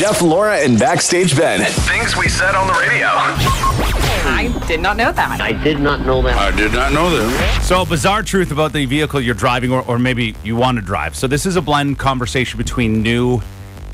[0.00, 1.60] Jeff, Laura, and Backstage Ben.
[1.60, 3.04] Things we said on the radio.
[3.06, 5.42] I did not know that.
[5.42, 6.38] I did not know that.
[6.38, 7.62] I did not know that.
[7.62, 11.14] So, bizarre truth about the vehicle you're driving, or, or maybe you want to drive.
[11.16, 13.42] So, this is a blend conversation between new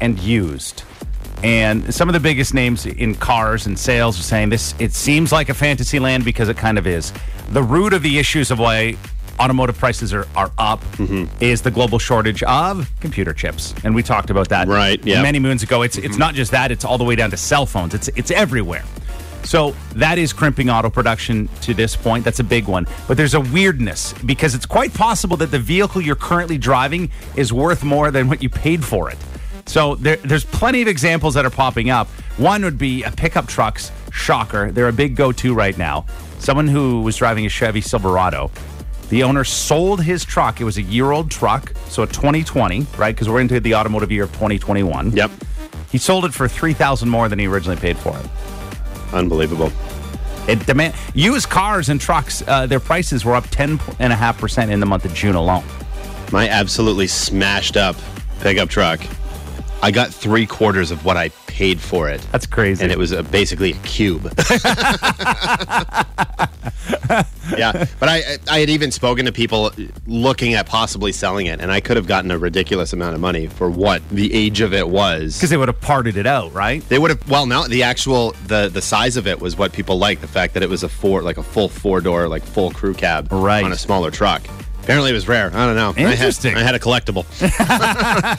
[0.01, 0.85] and used.
[1.43, 5.33] And some of the biggest names in cars and sales are saying this, it seems
[5.33, 7.13] like a fantasy land because it kind of is.
[7.49, 8.97] The root of the issues of why
[9.39, 11.25] automotive prices are, are up mm-hmm.
[11.41, 13.75] is the global shortage of computer chips.
[13.85, 15.23] And we talked about that Right, yeah.
[15.23, 15.83] many moons ago.
[15.83, 16.19] It's, it's mm-hmm.
[16.19, 18.85] not just that, it's all the way down to cell phones, it's, it's everywhere.
[19.45, 22.25] So that is crimping auto production to this point.
[22.25, 22.87] That's a big one.
[23.07, 27.53] But there's a weirdness because it's quite possible that the vehicle you're currently driving is
[27.53, 29.19] worth more than what you paid for it.
[29.67, 32.09] So there, there's plenty of examples that are popping up.
[32.39, 33.93] One would be a pickup trucks.
[34.13, 34.73] Shocker.
[34.73, 36.07] They're a big go to right now.
[36.39, 38.51] Someone who was driving a Chevy Silverado.
[39.09, 40.61] The owner sold his truck.
[40.61, 43.15] It was a year old truck, so a 2020, right?
[43.15, 45.13] Because we're into the automotive year of 2021.
[45.13, 45.31] Yep.
[45.91, 48.27] He sold it for 3000 more than he originally paid for it.
[49.15, 49.73] Unbelievable.
[50.49, 52.43] It demand used cars and trucks.
[52.47, 55.35] Uh, their prices were up ten and a half percent in the month of June
[55.35, 55.65] alone.
[56.33, 57.97] My absolutely smashed up
[58.41, 59.01] pickup truck.
[59.83, 62.21] I got three quarters of what I paid for it.
[62.33, 62.83] That's crazy.
[62.83, 64.25] and it was a, basically a cube.
[67.57, 69.71] yeah, but I I had even spoken to people
[70.07, 73.47] looking at possibly selling it, and I could have gotten a ridiculous amount of money
[73.47, 75.37] for what the age of it was.
[75.37, 76.87] because they would have parted it out, right?
[76.89, 79.99] They would have well now the actual the the size of it was what people
[79.99, 82.71] liked the fact that it was a four like a full four door like full
[82.71, 83.65] crew cab Right.
[83.65, 84.43] on a smaller truck.
[84.83, 85.51] Apparently it was rare.
[85.55, 85.93] I don't know.
[85.97, 86.57] I had- Interesting.
[86.57, 87.25] I had, a collectible.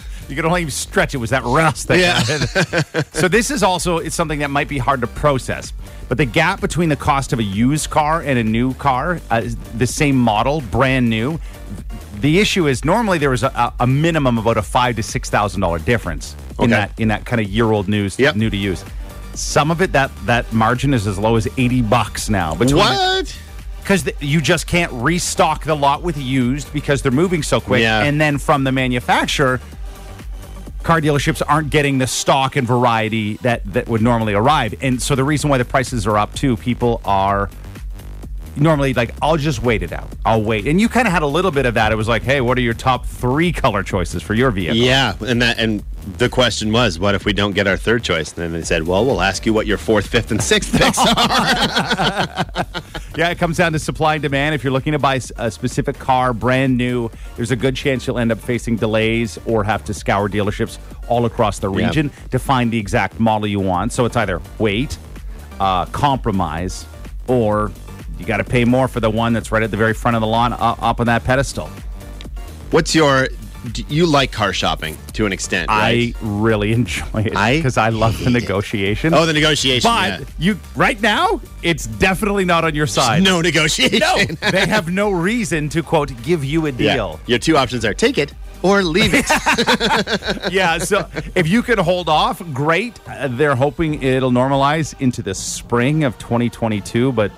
[0.30, 1.88] You could only stretch it was that rust.
[1.88, 3.02] That Yeah.
[3.14, 5.74] so this is also it's something that might be hard to process.
[6.10, 9.44] But the gap between the cost of a used car and a new car, uh,
[9.76, 11.40] the same model, brand new.
[12.22, 15.62] The issue is normally there was a, a minimum about a five to six thousand
[15.62, 16.72] dollar difference in Okay.
[16.72, 18.36] that in that kind of year old news Yep.
[18.36, 18.84] new to use.
[19.34, 22.56] Some of it that that margin is as low as eighty bucks now.
[22.56, 23.38] Between what?
[23.82, 27.82] because you just can't restock the lot with used because they're moving so quick.
[27.82, 28.04] Yeah.
[28.04, 29.62] And then from the manufacturer,
[30.84, 34.76] car dealerships aren't getting the stock and variety that that would normally arrive.
[34.82, 37.50] And so the reason why the prices are up too, people are
[38.60, 40.10] normally like, I'll just wait it out.
[40.26, 40.68] I'll wait.
[40.68, 41.92] And you kind of had a little bit of that.
[41.92, 44.78] It was like, hey, what are your top three color choices for your vehicle?
[44.78, 45.84] Yeah, and that and
[46.18, 48.30] the question was, what if we don't get our third choice?
[48.34, 50.98] And then they said, well, we'll ask you what your fourth, fifth, and sixth picks
[51.00, 52.66] are.
[53.18, 54.54] Yeah, it comes down to supply and demand.
[54.56, 58.20] If you're looking to buy a specific car, brand new, there's a good chance you'll
[58.20, 61.88] end up facing delays or have to scour dealerships all across the Yeah.
[61.88, 63.92] region to find the exact model you want.
[63.92, 64.98] So it's either wait,
[65.60, 66.86] uh, compromise,
[67.28, 67.72] or
[68.18, 70.22] you got to pay more for the one that's right at the very front of
[70.22, 71.70] the lawn, uh, up on that pedestal.
[72.72, 73.28] What's your?
[73.72, 75.68] Do you like car shopping to an extent?
[75.70, 76.16] Right?
[76.16, 78.42] I really enjoy it because I love the hate it.
[78.42, 79.14] negotiation.
[79.14, 79.90] oh the negotiation.
[79.90, 80.26] but yeah.
[80.38, 83.24] you right now, it's definitely not on your side.
[83.24, 84.00] no negotiation.
[84.00, 84.16] No,
[84.52, 86.94] they have no reason to quote give you a Yeah.
[86.94, 87.20] deal.
[87.26, 89.26] Your two options are take it or leave it.
[90.52, 93.00] Yeah, so if you can hold off, great.
[93.08, 97.32] Uh, they're hoping it'll normalize into the spring of 2022, but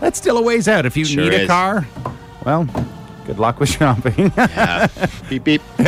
[0.00, 0.86] that's still a ways out.
[0.86, 1.48] If you Sure need a is.
[1.48, 1.86] car,
[2.44, 2.64] well,
[3.26, 4.32] good luck with shopping.
[4.36, 4.86] Yeah.
[5.28, 5.60] beep beep.
[5.78, 5.84] See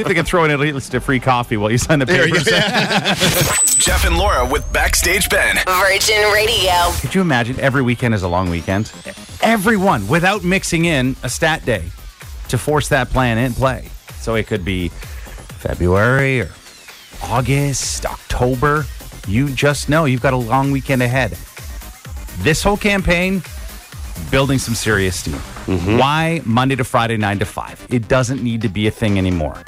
[0.00, 2.26] if they can throw in at least a free coffee while you sign the There
[2.26, 2.48] you papers.
[2.50, 2.58] go.
[3.78, 5.56] Jeff and Laura with Backstage Ben.
[5.66, 6.72] Virgin Radio.
[7.00, 8.92] Could you imagine every weekend is a long weekend?
[9.42, 11.84] Everyone without mixing in a stat day
[12.48, 13.88] to force that plan in play.
[14.18, 16.50] So it could be February or
[17.22, 18.84] August, October.
[19.28, 21.36] You just know you've got a long weekend ahead.
[22.38, 23.42] This whole campaign
[24.30, 25.34] building some serious steam.
[25.34, 25.98] Mm-hmm.
[25.98, 27.86] Why Monday to Friday, 9 to 5?
[27.90, 29.62] It doesn't need to be a thing anymore.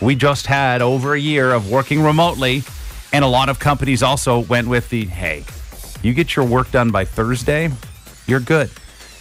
[0.00, 2.62] We just had over a year of working remotely,
[3.12, 5.44] and a lot of companies also went with the hey,
[6.02, 7.70] you get your work done by Thursday,
[8.26, 8.70] you're good.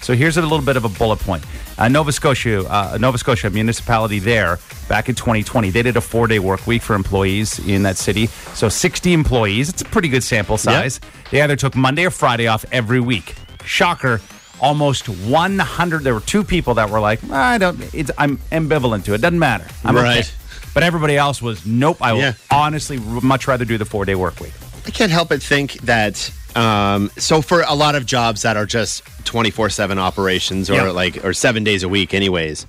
[0.02, 1.44] So here's a little bit of a bullet point.
[1.78, 6.40] Uh, Nova Scotia, uh, Nova Scotia municipality there back in 2020, they did a four-day
[6.40, 8.28] work week for employees in that city.
[8.28, 9.69] So 60 employees.
[9.69, 11.00] It's a pretty good sample size.
[11.31, 13.36] They either took Monday or Friday off every week.
[13.66, 14.19] Shocker.
[14.62, 16.04] Almost 100.
[16.04, 17.81] There were two people that were like, I don't.
[17.94, 19.22] It's, I'm ambivalent to it.
[19.22, 19.66] Doesn't matter.
[19.86, 20.36] I'm okay." Right.
[20.74, 21.98] But everybody else was, nope.
[22.02, 22.34] I Yeah.
[22.52, 24.52] honestly much rather do the four-day work week.
[24.86, 26.31] I can't help but think that.
[26.56, 30.74] Um, so for a lot of jobs that are just twenty four seven operations or
[30.75, 30.84] Yeah.
[30.92, 32.66] like or seven days a week, anyways,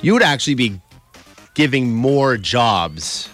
[0.00, 0.80] you would actually be
[1.54, 3.28] giving more jobs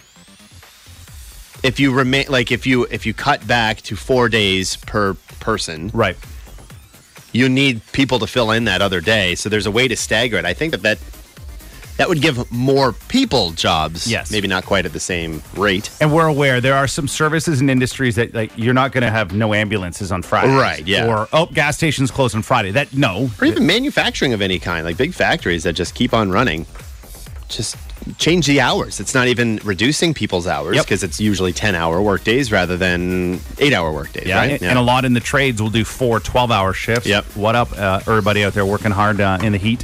[1.63, 5.91] if you remain like if you if you cut back to four days per person.
[5.93, 6.17] Right.
[7.33, 9.35] you need people to fill in that other day.
[9.35, 10.43] So there's a way to stagger it.
[10.43, 10.97] I think that that
[12.01, 14.09] that would give more people jobs.
[14.09, 14.31] Yes.
[14.31, 15.91] maybe not quite at the same rate.
[16.01, 19.11] And we're aware there are some services and industries that like you're not going to
[19.11, 21.05] have no ambulances on Friday, Right, yeah.
[21.07, 22.71] Or oh, gas stations closed on Friday.
[22.71, 26.31] That no, or even manufacturing of any kind, like big factories that just keep on
[26.31, 26.65] running.
[27.49, 27.75] Just
[28.17, 28.99] change the hours.
[28.99, 30.85] It's not even reducing people's hours Yep.
[30.85, 34.51] because it's usually 10 hour work days rather than eight hour work days, Yeah, right?
[34.53, 37.05] and, and a lot in the trades will do four 12 hour shifts.
[37.07, 37.25] Yep.
[37.35, 39.83] What up, uh, everybody out there working hard uh, in the heat?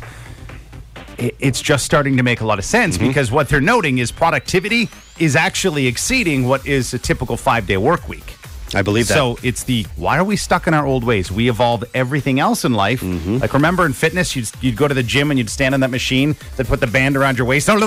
[1.17, 3.07] It's just starting to make a lot of sense Mm-hmm.
[3.07, 7.77] because what they're noting is productivity is actually exceeding what is a typical five day
[7.77, 8.35] work week.
[8.75, 9.13] I believe that.
[9.13, 11.31] So it's the why are we stuck in our old ways?
[11.31, 13.01] We evolved everything else in life.
[13.01, 13.37] Mm-hmm.
[13.37, 15.89] Like remember in fitness, you'd, you'd go to the gym and you'd stand on that
[15.89, 17.67] machine that put the band around your waist.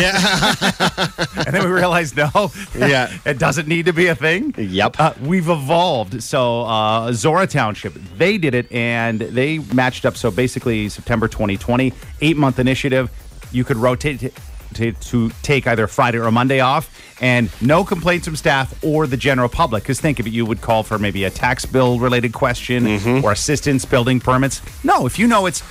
[0.00, 1.10] Yeah.
[1.46, 3.12] and then we realized no, Yeah.
[3.26, 4.54] it doesn't need to be a thing.
[4.56, 4.96] Yep.
[4.98, 6.22] Uh, we've evolved.
[6.22, 10.16] So uh, Zorra Township, they did it and they matched up.
[10.16, 11.92] So basically, September 2020,
[12.22, 13.10] eight month initiative.
[13.52, 14.32] You could rotate
[14.74, 16.90] to, to take either Friday or Monday off,
[17.20, 19.82] and no complaints from staff or the general public.
[19.84, 22.86] Because think of it, you would call for maybe a tax bill related question
[23.24, 24.60] or assistance, building permits.
[24.84, 25.62] No, if you know it's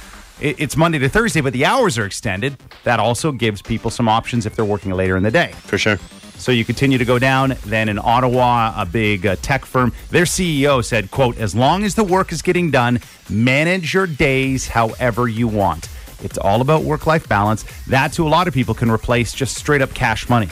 [0.41, 2.57] it- it's Monday to Thursday, but the hours are extended.
[2.85, 5.53] That also gives people some options if they're working later in the day.
[5.67, 5.99] for sure.
[6.35, 7.55] So you continue to go down.
[7.67, 11.93] Then in Ottawa, a big uh, tech firm, their CEO said, "quote As long as
[11.95, 12.99] the work is getting done,
[13.29, 15.87] manage your days however you want.
[16.23, 17.65] It's all about work-life balance.
[17.87, 20.49] That to a lot of people can replace just straight up cash money.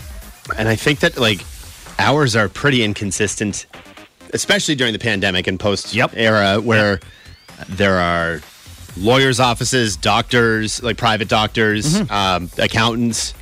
[0.58, 1.44] And I think that like
[2.00, 3.66] hours are pretty inconsistent,
[4.34, 6.12] especially during the pandemic and post Yep.
[6.16, 7.00] era where
[7.70, 8.42] there are
[8.98, 12.12] lawyers' offices, doctors, like private doctors, Mm-hmm.
[12.12, 13.34] um, accountants.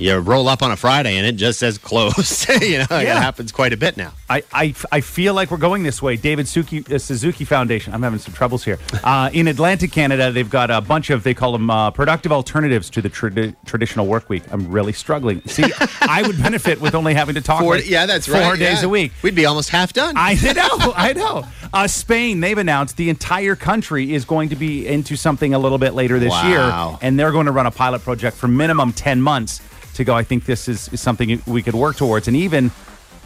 [0.00, 2.48] You roll up on a Friday and it just says closed.
[2.62, 4.12] you know, it happens quite a bit now.
[4.30, 6.16] I, I, I feel like we're going this way.
[6.16, 7.92] David Suki, uh, Suzuki Foundation.
[7.92, 8.78] I'm having some troubles here.
[9.04, 12.88] Uh, in Atlantic Canada, they've got a bunch of they call them uh, productive alternatives
[12.90, 14.42] to the tradi- traditional work week.
[14.50, 15.42] I'm really struggling.
[15.46, 15.70] See,
[16.00, 17.60] I would benefit with only having to talk.
[17.60, 18.58] Four, like yeah, that's four right.
[18.58, 18.86] days yeah.
[18.86, 19.12] a week.
[19.22, 20.14] We'd be almost half done.
[20.16, 21.44] I know, I know.
[21.74, 25.78] Uh, Spain, they've announced the entire country is going to be into something a little
[25.78, 26.48] bit later this Wow.
[26.48, 29.60] year, and they're going to run a pilot project for minimum ten months
[29.94, 30.14] to go.
[30.14, 32.70] I think this is, is something we could work towards, and even.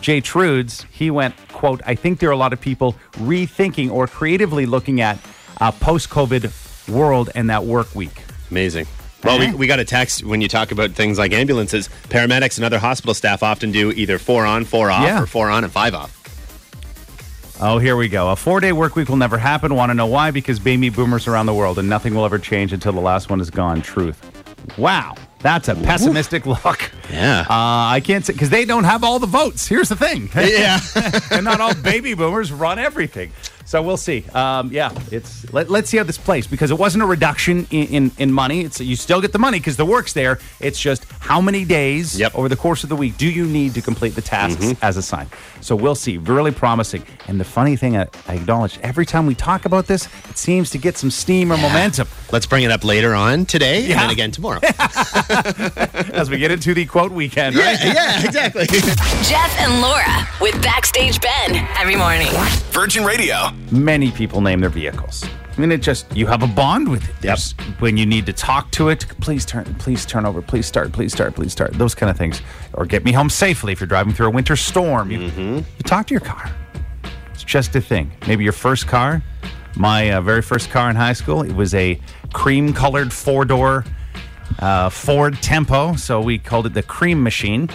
[0.01, 4.07] Jay Trudes, he went, quote, I think there are a lot of people rethinking or
[4.07, 5.17] creatively looking at
[5.61, 8.23] uh, a post COVID world and that work week.
[8.51, 8.87] Amazing.
[9.23, 11.89] Well, we, we got a text when you talk about things like ambulances.
[12.11, 15.23] Paramedics and other hospital staff often do either four on, four off, Yeah.
[15.23, 16.21] or four on and five off.
[17.63, 18.29] Oh, here we go.
[18.31, 19.75] A four day work week will never happen.
[19.75, 20.33] Want to know why?
[20.33, 23.41] Because baby boomers around the world and nothing will ever change until the last one
[23.41, 23.81] is gone.
[23.81, 24.77] Truth.
[24.77, 25.15] Wow.
[25.45, 26.91] That's a pessimistic look.
[27.13, 27.41] Yeah.
[27.41, 29.69] Uh, I can't say because they don't have all the votes.
[29.69, 30.31] Here's the thing.
[30.35, 30.81] yeah.
[31.31, 33.31] and not all baby boomers run everything.
[33.67, 34.25] So we'll see.
[34.33, 37.87] Um, yeah, it's let, let's see how this plays because it wasn't a reduction in,
[37.89, 38.63] in, in money.
[38.63, 40.39] It's you still get the money because the work's there.
[40.61, 42.35] It's just how many days Yep.
[42.35, 44.85] over the course of the week do you need to complete the tasks mm-hmm.
[44.85, 45.31] as assigned.
[45.61, 46.19] So we'll see.
[46.19, 47.03] Really promising.
[47.29, 50.71] And the funny thing, I, I acknowledge every time we talk about this, it seems
[50.71, 54.11] to get some steam or momentum Let's bring it up later on today and then
[54.11, 54.59] again tomorrow.
[56.13, 57.55] as we get into the quote weekend.
[57.55, 57.79] Right?
[57.81, 58.67] yeah, yeah, exactly.
[59.23, 62.33] Jeff and Laura with Backstage Ben every morning.
[62.71, 63.51] Virgin Radio.
[63.71, 65.25] many people name their vehicles.
[65.57, 67.15] I mean, it just you have a bond with it.
[67.21, 70.91] There's- When you need to talk to it, please turn, please turn over, please start,
[70.93, 71.73] please start, please start.
[71.75, 72.41] Those kind of things,
[72.73, 75.11] or get me home safely if you're driving through a winter storm.
[75.13, 76.51] You, you talk to your car.
[77.33, 78.11] It's just a thing.
[78.27, 79.23] Maybe your first car.
[79.77, 81.43] My uh, very first car in high school.
[81.43, 82.01] It was a
[82.33, 83.85] cream-colored four-door
[84.61, 87.69] uh, Ford Tempo, so we called it the Cream Machine.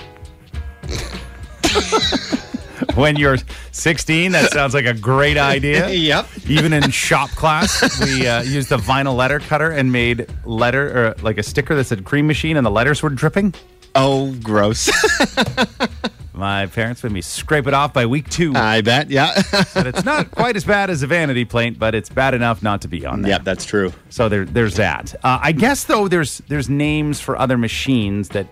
[2.95, 3.37] when you're
[3.71, 5.89] 16, that sounds like a great idea.
[5.89, 6.27] yep.
[6.47, 11.15] Even in shop class, we uh, used a vinyl letter cutter and made letter or
[11.21, 13.53] like a sticker that said "cream machine" and the letters were dripping.
[13.95, 14.89] Oh, gross.
[16.33, 18.53] My parents made me scrape it off by week two.
[18.55, 19.09] I bet.
[19.09, 19.41] Yeah.
[19.73, 22.81] but it's not quite as bad as a vanity plate, but it's bad enough not
[22.83, 23.31] to be on there.
[23.31, 23.91] yep, that's true.
[24.09, 25.15] So there, there's that.
[25.15, 28.47] Uh, I guess though, there's there's names for other machines that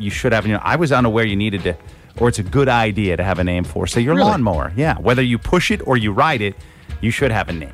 [0.00, 0.44] you should have.
[0.44, 1.76] You know, I was unaware you needed to,
[2.18, 3.86] or it's a good idea to have a name for.
[3.86, 4.28] So your Really?
[4.28, 6.54] lawnmower, yeah, whether you push it or you ride it,
[7.00, 7.72] you should have a name.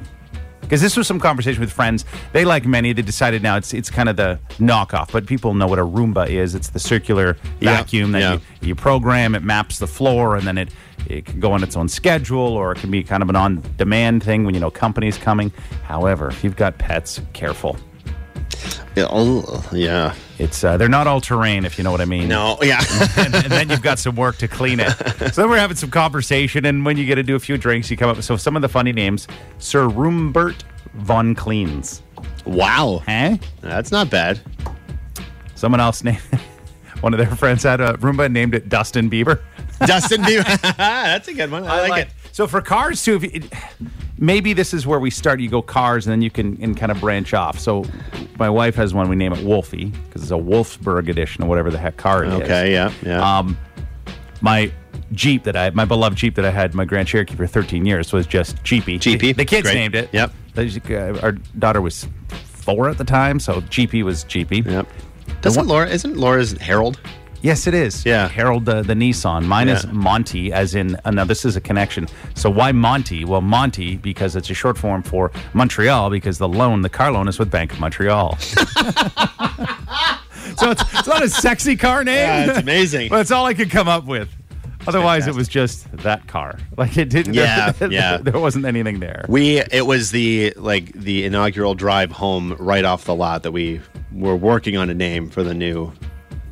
[0.61, 2.05] Because this was some conversation with friends.
[2.33, 2.93] They like many.
[2.93, 6.29] They decided now it's it's kind of the knockoff, but people know what a Roomba
[6.29, 6.57] is.
[6.57, 8.33] It's the circular Yeah, vacuum that yeah.
[8.33, 9.37] you, you program.
[9.37, 10.71] It maps the floor, and then it
[11.09, 14.25] it can go on its own schedule, or it can be kind of an on-demand
[14.25, 15.53] thing when you know company's coming.
[15.85, 17.77] However, if you've got pets, careful.
[18.97, 19.07] Yeah.
[19.11, 20.15] oh, yeah.
[20.39, 22.29] It's uh, they're not all terrain, if you know what I mean.
[22.29, 22.83] No, yeah.
[23.17, 24.91] and, and then you've got some work to clean it.
[25.33, 27.91] So then we're having some conversation, and when you get to do a few drinks,
[27.91, 30.63] you come up with so some of the funny names: Sir Roombert
[30.95, 32.03] von Cleans.
[32.45, 33.03] wow.
[33.07, 33.37] Huh?
[33.61, 34.41] That's not bad.
[35.55, 36.21] Someone else named
[37.01, 39.41] one of their friends had a Roomba and named it Dustin Bieber.
[39.81, 40.61] Dustin Bieber.
[40.77, 41.65] That's a good one.
[41.65, 42.13] I, like, it.
[42.33, 43.53] So for cars too, if you, it,
[44.19, 45.41] maybe this is where we start.
[45.41, 47.59] You go cars, and then you can and kind of branch off.
[47.59, 47.85] So
[48.39, 49.09] my wife has one.
[49.09, 52.29] We name it Wolfie because it's a Wolfsburg edition or whatever the heck car it
[52.29, 52.35] is.
[52.43, 53.39] Okay, yeah, yeah.
[53.39, 53.57] Um,
[54.41, 54.71] my
[55.13, 58.13] Jeep that I, my beloved Jeep that I had, my Grand Cherokee for 13 years
[58.13, 58.99] was just Jeepy.
[58.99, 59.29] Jeepy.
[59.29, 59.75] The, the kids Great.
[59.75, 60.11] named it.
[60.13, 60.33] Yep.
[60.59, 62.09] Uh, Our daughter was
[62.45, 64.61] four at the time, so Jeepy was Jeepy.
[64.61, 64.87] yep.
[65.43, 65.89] Doesn't Laura?
[65.89, 66.99] Isn't Laura's Harold?
[67.47, 68.05] Yes, it is.
[68.05, 68.27] Yeah.
[68.27, 69.45] Harold the, the Nissan.
[69.45, 69.93] Mine is Yeah.
[69.93, 72.09] Monty, as in, uh, now this is a connection.
[72.35, 73.25] So why Monty?
[73.25, 77.29] Well, Monty, because it's a short form for Montreal, because the loan, the car loan
[77.29, 78.37] is with Bank of Montreal.
[78.39, 78.57] so
[80.73, 82.17] it's, it's not a sexy car name.
[82.17, 83.09] Yeah, it's amazing.
[83.11, 84.29] but it's all I could come up with.
[84.89, 86.59] Otherwise, it was just that car.
[86.77, 87.35] Like it didn't.
[87.35, 88.17] Yeah, yeah.
[88.19, 89.25] There wasn't anything there.
[89.29, 93.81] We it was the like the inaugural drive home right off the lot that we
[94.13, 95.93] were working on a name for the new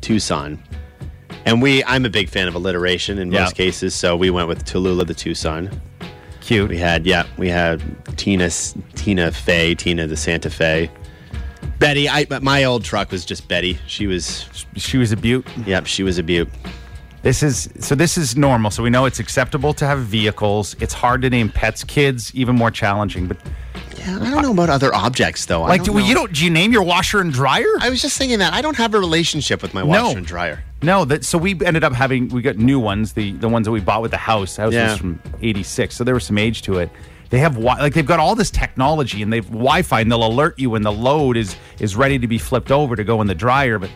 [0.01, 0.57] Tucson.
[1.45, 4.65] And we I'm a big fan of alliteration in most cases, so we went with
[4.65, 5.69] Tallulah the Tucson.
[6.41, 6.69] Cute.
[6.69, 7.81] We had yeah, we had
[8.17, 8.49] Tina
[8.95, 10.89] Tina Fey, Tina the Santa Fe.
[11.79, 13.77] Betty, I my old truck was just Betty.
[13.87, 15.45] She was She was a beaut.
[15.65, 16.49] yep, she was a beaut.
[17.21, 17.95] This is so.
[17.95, 18.69] This is normal.
[18.69, 20.75] So we know it's acceptable to have vehicles.
[20.79, 21.83] It's hard to name pets.
[21.83, 23.25] Kids even more challenging.
[23.27, 23.37] But
[24.07, 25.63] I don't know about other objects though.
[25.63, 26.07] I like, do, don't know.
[26.07, 26.31] you don't?
[26.33, 27.65] Do you name your washer and dryer?
[27.79, 30.63] I was just thinking that I don't have a relationship with my washer and dryer.
[30.81, 33.71] No, that so we ended up having we got new ones, the the ones that
[33.71, 34.55] we bought with the house.
[34.57, 34.91] The house Yeah.
[34.91, 36.89] was from '86, so there was some age to it.
[37.31, 40.59] They have wi- like they've got all this technology and they've Wi-Fi, and they'll alert
[40.59, 43.33] you when the load is is ready to be flipped over to go in the
[43.35, 43.79] dryer.
[43.79, 43.89] But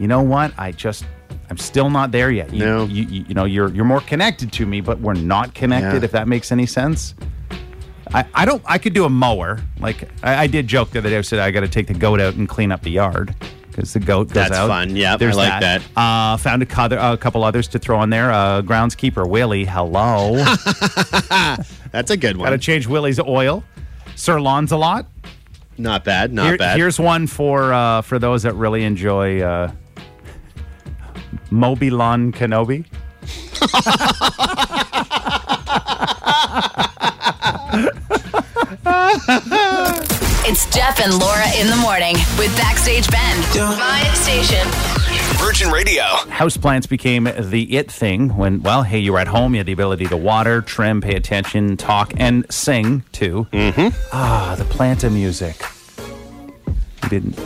[0.00, 0.52] you know what?
[0.58, 1.04] I just
[1.48, 2.52] I'm still not there yet.
[2.52, 2.84] You, No.
[2.86, 5.98] you, you, you know you're you're more connected to me, but we're not connected.
[6.02, 6.04] Yeah.
[6.06, 7.14] If that makes any sense.
[8.14, 8.62] I, I don't.
[8.66, 9.60] I could do a mower.
[9.80, 11.18] Like I, I did joke the other day.
[11.18, 13.34] I said I got to take the goat out and clean up the yard
[13.68, 14.68] because the goat goes That's out.
[14.68, 14.96] fun.
[14.96, 15.82] Yeah, I like that.
[15.96, 18.30] Uh, found a, co- a couple others to throw on there.
[18.32, 19.64] Uh, groundskeeper Willie.
[19.64, 20.36] Hello.
[21.92, 22.46] That's a good one.
[22.46, 23.62] got to change Willie's oil.
[24.14, 25.06] Sir Lancelot.
[25.76, 26.32] Not bad.
[26.32, 26.78] Not Here- bad.
[26.78, 29.70] Here's one for uh, for those that really enjoy uh,
[31.50, 32.86] Moby Lon Kenobi.
[40.48, 43.36] It's Jeff and Laura in the morning with Backstage Ben.
[43.76, 44.64] My station.
[45.38, 46.04] Virgin Radio.
[46.28, 49.72] houseplants became the it thing when, well, hey, you were at home, you had the
[49.72, 53.48] ability to water, trim, pay attention, talk, and sing too.
[53.52, 53.88] Mm-hmm.
[54.12, 55.60] Ah, the planta music.
[57.02, 57.36] You didn't.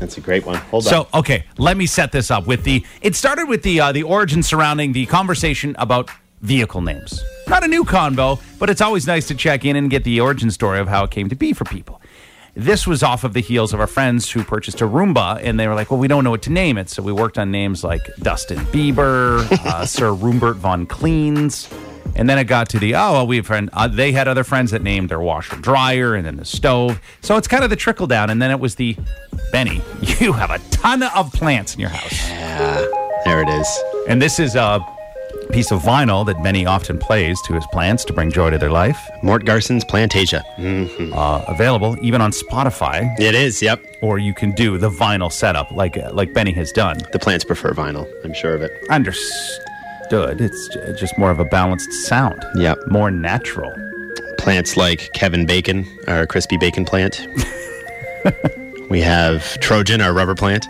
[0.00, 0.56] That's a great one.
[0.56, 0.90] Hold on.
[0.90, 2.84] So, okay, let me set this up with the.
[3.02, 6.10] It started with the uh, the origin surrounding the conversation about
[6.40, 7.22] vehicle names.
[7.48, 10.50] Not a new convo, but it's always nice to check in and get the origin
[10.50, 12.00] story of how it came to be for people.
[12.54, 15.68] This was off of the heels of our friends who purchased a Roomba, and they
[15.68, 17.84] were like, "Well, we don't know what to name it," so we worked on names
[17.84, 21.68] like Dustin Bieber, uh, Sir Roombert von Cleans,
[22.16, 23.70] and then it got to the oh, well, we have friend.
[23.72, 27.00] Uh, they had other friends that named their washer dryer, and then the stove.
[27.20, 28.96] So it's kind of the trickle down, and then it was the
[29.52, 29.80] Benny.
[30.20, 32.84] You have a ton of plants in your house, Yeah,
[33.24, 33.68] there it is.
[34.08, 34.84] and this is a
[35.52, 38.70] piece of vinyl that Benny often plays to his plants to bring joy to their
[38.70, 38.98] life.
[39.22, 40.42] Mort Garson's Plantasia.
[41.14, 43.60] Uh, available even on Spotify, It is.
[43.62, 43.82] Yep.
[44.02, 46.98] or you can do the vinyl setup like like Benny has done.
[47.12, 48.06] The plants prefer vinyl.
[48.24, 48.70] I'm sure of it.
[48.90, 50.40] Understood.
[50.40, 50.68] It's
[51.00, 52.42] just more of a balanced sound.
[52.56, 52.78] Yep.
[52.88, 53.72] More natural.
[54.38, 57.26] Plants like Kevin Bacon, our crispy bacon plant.
[58.90, 60.64] we have Trojan, our rubber plant.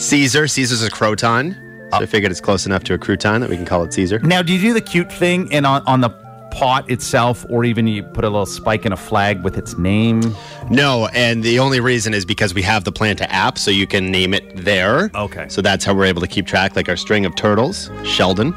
[0.00, 0.46] Caesar.
[0.46, 1.56] Caesar's a croton.
[1.92, 4.18] So I figured it's close enough to a crouton that we can call it Caesar.
[4.20, 6.10] Now, do you do the cute thing and on, on the
[6.50, 10.22] pot itself, or even you put a little spike in a flag with its name?
[10.70, 14.10] No, and the only reason is because we have the Planta app, so you can
[14.10, 15.10] name it there.
[15.14, 15.48] Okay.
[15.48, 18.54] So that's how we're able to keep track, like our string of turtles, Sheldon.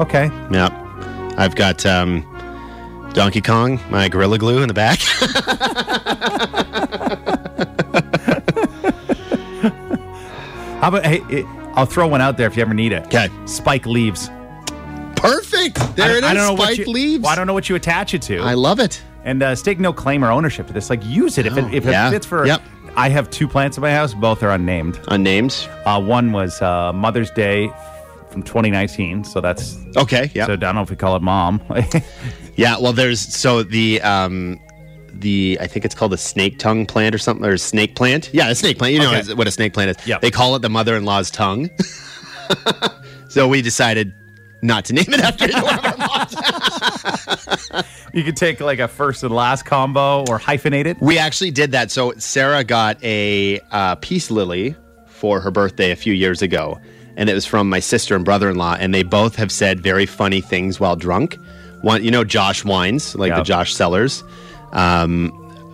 [0.00, 0.30] Okay.
[0.50, 0.72] Yep.
[1.38, 2.22] I've got um,
[3.14, 4.98] Donkey Kong, my Gorilla Glue in the back.
[10.80, 13.04] How about, hey, I'll throw one out there if you ever need it.
[13.06, 13.28] Okay.
[13.46, 14.28] Spike leaves.
[15.14, 15.76] Perfect.
[15.94, 16.24] There I, it is.
[16.24, 17.22] I don't know what Spiked you, leaves.
[17.22, 18.38] Well, I don't know what you attach it to.
[18.40, 19.00] I love it.
[19.24, 20.90] and uh, stake no claim or ownership to this.
[20.90, 22.08] Like, use it if it, Oh, if yeah.
[22.08, 22.44] it fits for.
[22.46, 22.60] Yep.
[22.96, 24.12] I have two plants in my house.
[24.12, 24.98] Both are unnamed.
[25.08, 25.68] Unnamed.
[25.86, 27.70] Uh, one was uh, Mother's Day
[28.32, 30.30] from 2019, so that's Okay.
[30.34, 30.46] Yeah.
[30.46, 31.62] so I don't know if we call it mom.
[32.56, 32.78] yeah.
[32.78, 34.58] Well, there's so the um,
[35.12, 38.30] the I think it's called a snake tongue plant or something or snake plant.
[38.32, 38.94] Yeah, a snake plant.
[38.94, 39.34] You know Okay.
[39.34, 40.06] what a snake plant is.
[40.06, 40.18] Yeah.
[40.18, 41.70] They call it the mother-in-law's tongue.
[43.28, 44.12] so we decided
[44.62, 47.82] not to name it after either one of our moms.
[48.14, 51.00] You could take like a first and last combo or hyphenate it.
[51.00, 51.90] We actually did that.
[51.90, 54.76] So Sarah got a uh, peace lily
[55.08, 56.78] for her birthday a few years ago,
[57.16, 60.40] and it was from my sister and brother-in-law, and they both have said very funny
[60.40, 61.36] things while drunk.
[61.82, 64.22] One, you know, Josh Wines, like the Josh Cellars.
[64.72, 65.30] Um,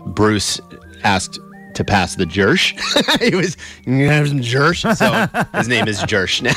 [0.07, 0.61] Bruce
[1.05, 1.39] asked
[1.75, 2.75] to pass the Jersh.
[3.23, 4.97] he was, "You have some Jersh.
[4.97, 6.53] So his name is Jersh now.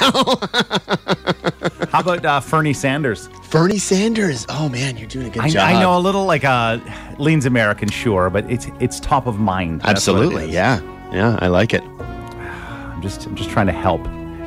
[1.92, 3.30] How about uh, Fernie Sanders?
[3.44, 4.46] Fernie Sanders.
[4.50, 5.68] Oh man, you're doing a good I, job.
[5.68, 6.80] I know a little like uh,
[7.20, 9.82] leans American, sure, but it's it's top of mind.
[9.82, 10.52] That's Absolutely.
[10.52, 10.82] Yeah.
[11.12, 11.38] Yeah.
[11.40, 11.84] I like it.
[12.00, 14.02] I'm just I'm just trying to help.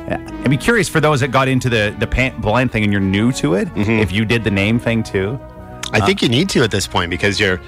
[0.07, 3.01] I'd be curious for those that got into the the pan- blind thing and you're
[3.01, 3.91] new to it, Mm-hmm.
[3.91, 5.39] if you did the name thing too.
[5.91, 7.59] I think you need to at this point because you're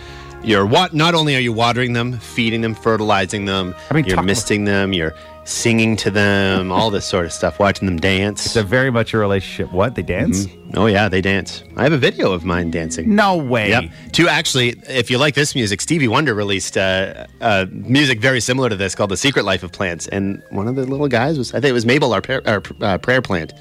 [0.43, 4.21] you're what not only are you watering them, feeding them, fertilizing them, I mean, you're
[4.21, 5.13] misting them, you're
[5.47, 8.45] singing to them, all this sort of stuff, watching them dance.
[8.45, 9.71] It's a very much a relationship.
[9.71, 10.45] What they dance?
[10.75, 11.63] oh yeah, they dance.
[11.77, 13.15] I have a video of mine dancing.
[13.15, 13.69] No way.
[13.69, 13.91] Yep.
[14.13, 18.69] To actually, if you like this music, Stevie Wonder released uh, uh, music very similar
[18.69, 21.53] to this called "The Secret Life of Plants," and one of the little guys was,
[21.53, 23.53] I think it was Mabel, our, our uh, prayer plant,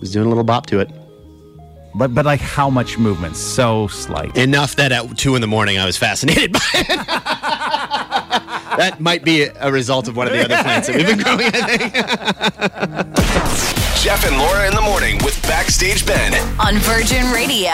[0.00, 0.90] was doing a little bop to it.
[1.94, 3.36] But but like how much movement?
[3.36, 4.36] So slight.
[4.36, 6.88] Enough that at two in the morning I was fascinated by it.
[8.76, 11.50] that might be a result of one of the other plants that we've been growing,
[11.54, 13.14] I think.
[14.04, 16.34] Jeff and Laura in the morning with Backstage Ben.
[16.60, 17.72] On Virgin Radio.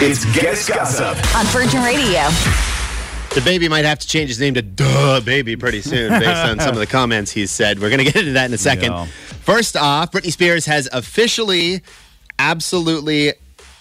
[0.00, 1.16] It's Guest Gossip.
[1.36, 2.22] On Virgin Radio.
[3.34, 6.58] The baby might have to change his name to Duh Baby pretty soon based on
[6.58, 7.78] some of the comments he's said.
[7.80, 8.92] We're going to get into that in a second.
[8.92, 9.04] Yeah.
[9.42, 11.82] First off, Britney Spears has officially,
[12.38, 13.32] absolutely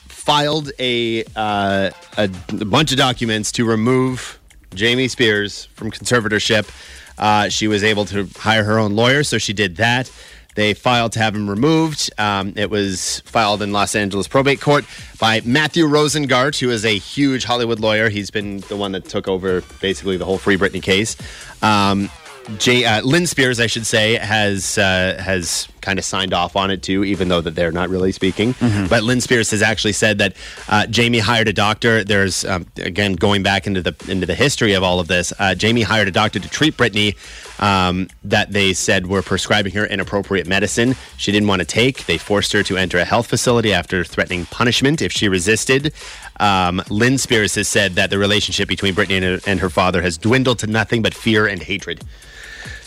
[0.07, 2.27] filed a, uh, a
[2.65, 4.39] bunch of documents to remove
[4.73, 6.69] Jamie Spears from conservatorship.
[7.17, 10.11] Uh, she was able to hire her own lawyer, so she did that.
[10.55, 12.09] They filed to have him removed.
[12.17, 14.85] Um, it was filed in Los Angeles probate court
[15.19, 18.09] by Matthew Rosengart, who is a huge Hollywood lawyer.
[18.09, 21.17] He's been the one that took over basically the whole Free Britney case.
[21.61, 22.09] Um,
[22.57, 26.69] Jay, uh, Lynn Spears, I should say, has uh, has kind of signed off on
[26.71, 28.53] it too, even though that they're not really speaking.
[28.87, 30.35] But Lynn Spears has actually said that
[30.67, 32.03] uh, Jamie hired a doctor.
[32.03, 35.33] There's um, again going back into the into the history of all of this.
[35.39, 37.15] Uh, Jamie hired a doctor to treat Britney
[37.59, 40.95] um, that they said were prescribing her inappropriate medicine.
[41.17, 42.05] She didn't want to take.
[42.05, 45.93] They forced her to enter a health facility after threatening punishment if she resisted.
[46.39, 50.03] Um, Lynn Spears has said that the relationship between Britney and her, and her father
[50.03, 52.03] has dwindled to nothing but fear and hatred.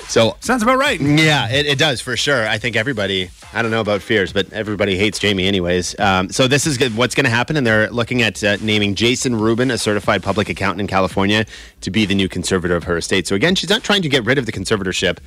[0.09, 0.99] So Sounds about right.
[0.99, 2.49] yeah, it, it does for sure.
[2.49, 5.99] I think everybody, I don't know about fears, but everybody hates Jamie anyways.
[6.01, 9.35] Um, so this is what's going to happen, and they're looking at uh, naming Jason
[9.37, 11.45] Rubin, a certified public accountant in California,
[11.83, 13.27] to be the new conservator of her estate.
[13.27, 15.19] So again, she's not trying to get rid of the conservatorship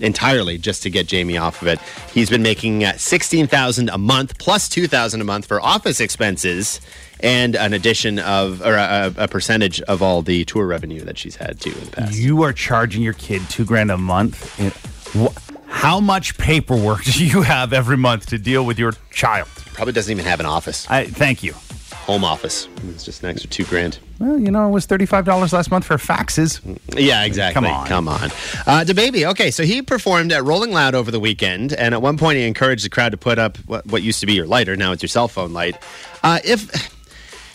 [0.00, 1.78] entirely just to get Jamie off of it.
[2.12, 6.00] He's been making uh, sixteen thousand a month plus two thousand a month for office
[6.00, 6.80] expenses
[7.22, 11.36] and an addition of or a, a percentage of all the tour revenue that she's
[11.36, 12.18] had too in the past.
[12.18, 14.58] You are charging your kid two grand a month.
[15.66, 19.48] How much paperwork do you have every month to deal with your child?
[19.72, 21.54] Probably doesn't even have an office, I thank you.
[22.10, 22.68] Home office.
[22.88, 23.98] It's just an extra two grand.
[24.18, 26.60] Well, you know, it was thirty-five dollars last month for faxes.
[26.98, 27.54] Yeah, exactly.
[27.54, 27.86] Come on.
[27.86, 28.30] Come on.
[28.66, 29.24] Uh, baby.
[29.26, 32.46] Okay, so he performed at Rolling Loud over the weekend, and at one point he
[32.46, 34.76] encouraged the crowd to put up what, what used to be your lighter.
[34.76, 35.76] Now it's your cell phone light.
[36.22, 36.92] Uh, if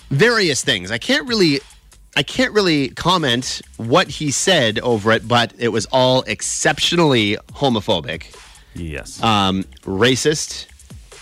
[0.09, 1.59] various things, I can't really.
[2.17, 8.33] I can't really comment what he said over it, but it was all exceptionally homophobic,
[8.73, 9.21] Yes.
[9.21, 10.67] um, racist,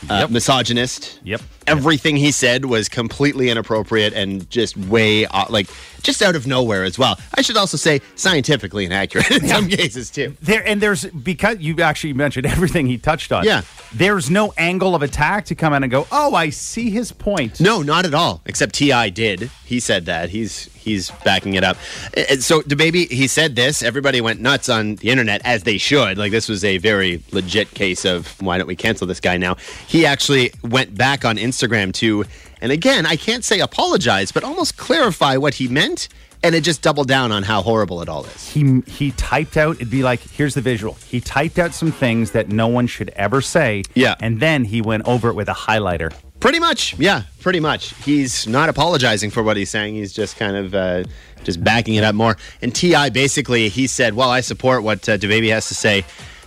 [0.08, 0.30] uh, Yep.
[0.30, 1.20] misogynist.
[1.24, 1.42] Yep.
[1.68, 5.68] Everything he said was completely inappropriate and just way uh, like
[6.02, 7.18] just out of nowhere as well.
[7.36, 10.36] I should also say scientifically inaccurate in some cases too.
[10.42, 13.46] There and there's because you actually mentioned everything he touched on.
[13.46, 13.62] Yeah.
[13.94, 17.60] There's no angle of attack to come in and go, oh, I see his point.
[17.60, 18.42] No, not at all.
[18.46, 19.10] Except T.I.
[19.10, 19.52] did.
[19.66, 20.30] He said that.
[20.30, 21.78] He's he's backing it up.
[22.18, 23.82] Uh, So DaBaby, he said this.
[23.82, 26.18] Everybody went nuts on the internet as they should.
[26.18, 29.56] Like this was a very legit case of why don't we cancel this guy now?
[29.88, 32.26] He actually went back on Instagram too,
[32.62, 36.08] and again, I can't say apologize, but almost clarify what he meant,
[36.44, 38.50] and it just doubled down on how horrible it all is.
[38.50, 39.78] He he typed out.
[39.78, 40.96] It'd be like, here's the visual.
[41.08, 43.84] He typed out some things that no one should ever say.
[43.96, 44.16] Yeah.
[44.20, 46.14] And then he went over it with a highlighter.
[46.40, 47.96] Pretty much, yeah, pretty much.
[48.04, 49.96] He's not apologizing for what he's saying.
[49.96, 51.06] He's just kind of uh,
[51.46, 52.36] just backing it up more.
[52.62, 53.12] And T.I.
[53.12, 56.04] basically, he said, "Well, I support what uh, DaBaby has to say."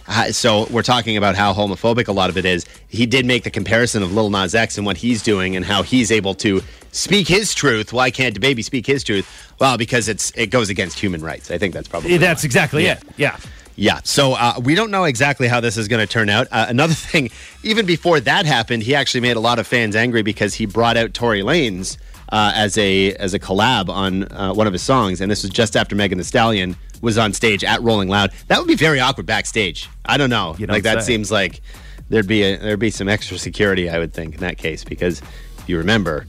[0.08, 2.64] Uh, so we're talking about how homophobic a lot of it is.
[2.88, 5.82] He did make the comparison of Lil Nas X and what he's doing and how
[5.82, 7.92] he's able to speak his truth.
[7.92, 9.52] Why can't Baby speak his truth?
[9.60, 11.50] Well, because it's it goes against human rights.
[11.50, 12.46] I think that's probably That's why.
[12.46, 12.92] exactly Yeah.
[12.94, 13.02] it.
[13.16, 13.36] Yeah.
[13.78, 16.46] Yeah, so uh, we don't know exactly how this is going to turn out.
[16.50, 17.28] Uh, another thing,
[17.62, 20.96] even before that happened, he actually made a lot of fans angry because he brought
[20.96, 21.98] out Tory Lanez
[22.30, 25.50] uh, as a as a collab on uh, one of his songs, and this was
[25.50, 28.32] just after Megan Thee Stallion was on stage at Rolling Loud.
[28.48, 29.88] That would be very awkward backstage.
[30.04, 30.54] I don't know.
[30.58, 31.14] You don't like that say.
[31.14, 31.60] seems like
[32.08, 35.20] there'd be a, there'd be some extra security, I would think, in that case, because
[35.58, 36.26] if you remember,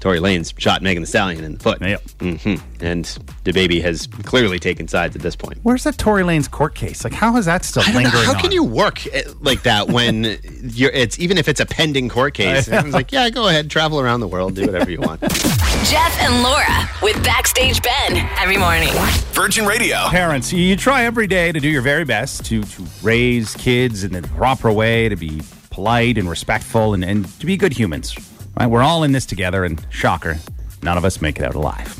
[0.00, 2.02] Tory Lanez shot Megan Thee Stallion in the foot, Yep.
[2.20, 3.04] hmm and
[3.44, 5.58] DaBaby has clearly taken sides at this point.
[5.62, 7.04] Where's that Tory Lanez court case?
[7.04, 8.40] Like, how is that still I don't know, how on?
[8.40, 12.32] can you work eh, like that when you're it's even if it's a pending court
[12.34, 12.68] case?
[12.68, 15.20] Everyone's like, yeah, go ahead, travel around the world, do whatever you want.
[15.20, 18.88] Jeff and Laura with Backstage Ben every morning.
[19.32, 19.96] Virgin Radio.
[20.08, 24.12] Parents, you try every day to do your very best to, to raise kids in
[24.12, 28.14] the proper way, to be polite and respectful, and, and to be good humans.
[28.58, 28.66] Right?
[28.66, 30.38] We're all in this together, and shocker,
[30.82, 31.96] none of us make it out alive.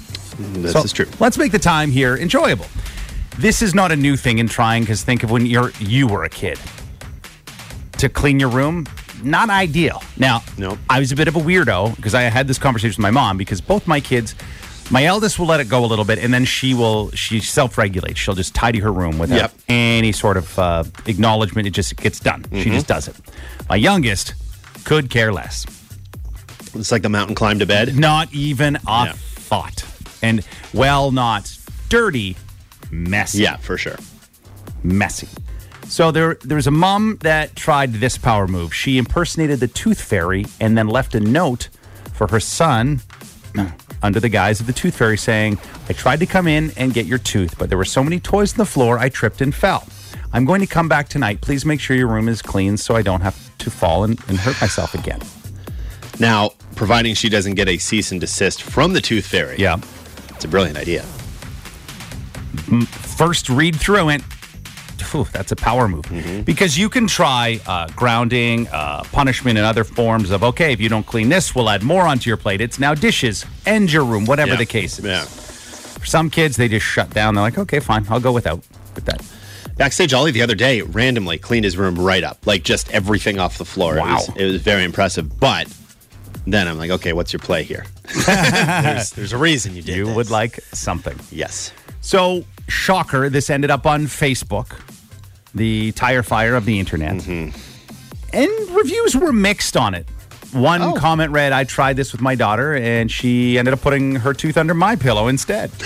[0.54, 1.06] This So is true.
[1.18, 2.66] Let's make the time here enjoyable.
[3.38, 6.24] This is not a new thing in trying because think of when you're you were
[6.24, 6.58] a kid.
[7.98, 8.86] To clean your room,
[9.22, 10.02] not ideal.
[10.16, 10.78] Now, Nope.
[10.88, 13.36] I was a bit of a weirdo because I had this conversation with my mom
[13.36, 14.34] because both my kids,
[14.90, 18.18] my eldest will let it go a little bit and then she will she self-regulates.
[18.18, 19.52] She'll just tidy her room without Yep.
[19.68, 21.66] any sort of uh, acknowledgement.
[21.68, 22.42] It just gets done.
[22.44, 22.62] Mm-hmm.
[22.62, 23.16] She just does it.
[23.68, 24.34] My youngest
[24.84, 25.66] could care less.
[26.74, 27.96] It's like the mountain climb to bed.
[27.96, 29.12] Not even a Yeah.
[29.14, 29.84] thought.
[30.22, 31.50] And well, not
[31.88, 32.36] dirty,
[32.90, 33.42] messy.
[33.42, 33.96] Yeah, for sure.
[34.82, 35.28] Messy.
[35.86, 38.72] So there, there's a mom that tried this power move.
[38.72, 41.68] She impersonated the tooth fairy and then left a note
[42.12, 43.00] for her son
[44.02, 47.06] under the guise of the tooth fairy saying, I tried to come in and get
[47.06, 49.84] your tooth, but there were so many toys on the floor, I tripped and fell.
[50.32, 51.40] I'm going to come back tonight.
[51.40, 54.38] Please make sure your room is clean so I don't have to fall and, and
[54.38, 55.20] hurt myself again.
[56.20, 59.56] Now, providing she doesn't get a cease and desist from the tooth fairy.
[59.58, 59.76] Yeah.
[60.30, 61.02] It's a brilliant idea.
[63.16, 64.22] first read through it,
[64.98, 66.04] phew, that's a power move
[66.44, 70.72] because you can try uh, grounding, uh, punishment, and other forms of okay.
[70.72, 72.60] If you don't clean this, we'll add more onto your plate.
[72.60, 74.56] It's now dishes, end your room, whatever Yeah.
[74.58, 75.04] the case is.
[75.04, 75.24] Yeah.
[75.24, 77.34] For some kids, they just shut down.
[77.34, 78.62] They're like, okay, fine, I'll go without
[78.94, 79.20] with that.
[79.76, 83.58] Backstage Ollie the other day randomly cleaned his room right up, like just everything off
[83.58, 83.96] the floor.
[83.96, 84.14] It Wow.
[84.16, 85.38] was, it was very impressive.
[85.40, 85.68] But
[86.46, 87.84] then I'm like, okay, what's your play here?
[88.26, 90.16] there's, there's a reason you did You this.
[90.16, 91.18] would like something.
[91.30, 91.72] Yes.
[92.00, 94.80] So, shocker, this ended up on Facebook,
[95.54, 97.14] the tire fire of the internet.
[97.16, 97.56] Mm-hmm.
[98.32, 100.06] And reviews were mixed on it.
[100.52, 100.94] One Oh.
[100.94, 104.56] comment read, I tried this with my daughter, and she ended up putting her tooth
[104.56, 105.70] under my pillow instead.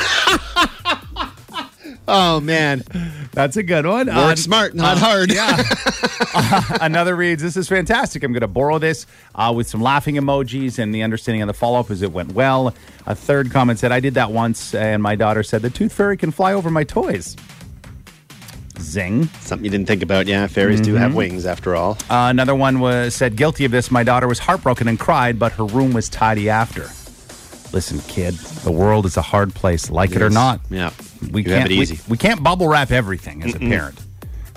[2.06, 2.82] Oh man,
[3.32, 4.08] That's a good one.
[4.08, 5.32] work Uh, smart, not hard.
[5.32, 5.62] Yeah.
[6.80, 8.22] Another reads, This is fantastic.
[8.22, 11.54] I'm going to borrow this uh, with some laughing emojis, and the understanding of the
[11.54, 12.74] follow up is it went well.
[13.06, 16.16] A third comment said, I did that once, and my daughter said, The tooth fairy
[16.18, 17.36] can fly over my toys.
[18.80, 19.24] Zing.
[19.40, 20.26] Something you didn't think about.
[20.26, 20.98] Yeah, fairies do Mm-hmm.
[21.02, 21.92] have wings after all.
[22.10, 23.90] Uh, another one was said guilty of this.
[23.90, 26.82] My daughter was heartbroken and cried, but her room was tidy after.
[27.72, 30.60] Listen, kid, the world is a hard place, like it, or not.
[30.70, 30.90] Yeah.
[31.32, 31.68] We You can't.
[31.68, 31.98] we- easy.
[32.08, 34.00] We, can't bubble wrap everything as a parent.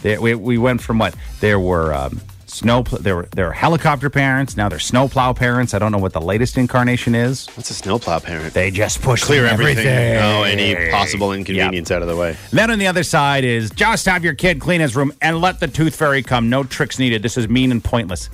[0.03, 2.83] We, we went from what there were um, snow.
[2.83, 4.55] There were there were helicopter parents.
[4.57, 5.73] Now they're snowplow parents.
[5.73, 7.47] I don't know what the latest incarnation is.
[7.55, 8.53] What's a snowplow parent?
[8.53, 10.17] They just push Clear through everything.
[10.17, 12.37] Oh, any possible inconvenience out of the way.
[12.51, 15.59] Then on the other side is just have your kid clean his room and let
[15.59, 16.49] the tooth fairy come.
[16.49, 17.21] No tricks needed.
[17.21, 18.29] This is mean and pointless.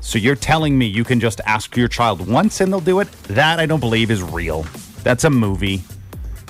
[0.00, 3.10] So you're telling me you can just ask your child once and they'll do it?
[3.24, 4.66] That I don't believe is real.
[5.04, 5.82] That's a movie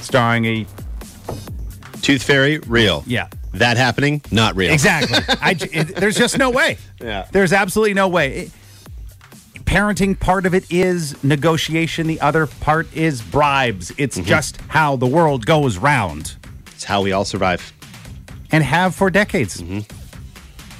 [0.02, 0.66] starring a
[2.02, 3.04] Tooth fairy, real.
[3.06, 3.28] yeah.
[3.54, 4.72] That happening, not real.
[4.72, 5.18] Exactly.
[5.40, 6.78] I, it- there's just no way.
[7.00, 7.26] Yeah.
[7.32, 8.32] There's absolutely no way.
[8.34, 8.50] It-
[9.64, 12.06] parenting part of it is negotiation.
[12.06, 13.92] The other part is bribes.
[13.98, 16.36] It's just how the world goes round.
[16.72, 17.72] It's how we all survive.
[18.50, 19.62] and have for decades.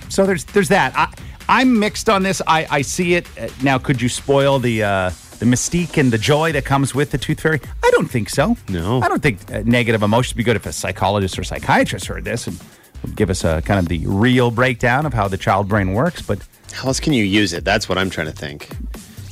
[0.09, 0.93] So there's there's that.
[0.97, 1.13] I,
[1.49, 2.41] I'm mixed on this.
[2.47, 3.79] I, I see it Uh, now.
[3.79, 5.11] Could you spoil the uh,
[5.43, 7.61] the mystique and the joy that comes with the tooth fairy?
[7.83, 8.57] I don't think so.
[8.69, 9.01] No.
[9.03, 12.25] I don't think uh, negative emotions would be good if a psychologist or psychiatrist heard
[12.25, 12.63] this and
[13.03, 16.23] would give us a kind of the real breakdown of how the child brain works.
[16.23, 17.65] But How else can you use it?
[17.65, 18.69] That's what I'm trying to think.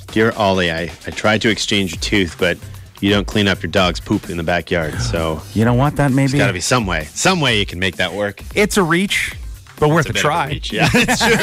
[0.09, 2.59] Dear Ollie, I, I tried to exchange your tooth, but
[3.01, 5.01] you don't clean up your dog's poop in the backyard.
[5.01, 5.95] So you know what?
[5.95, 7.05] That may there's got to be some way.
[7.05, 8.43] Some way you can make that work.
[8.57, 9.37] it's a reach,
[9.81, 10.49] but worth a, It's a bit a try.
[10.49, 11.37] reach, Yeah, it's true.